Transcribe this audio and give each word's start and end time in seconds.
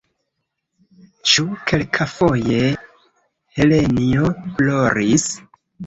Ĉu 1.33 1.45
kelkafoje 1.73 2.65
Helenjo 3.61 4.35
ploris? 4.61 5.33